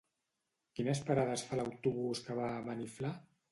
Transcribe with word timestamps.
Quines 0.79 1.01
parades 1.09 1.45
fa 1.51 1.61
l'autobús 1.61 2.25
que 2.29 2.41
va 2.43 2.51
a 2.57 2.67
Beniflà? 2.73 3.15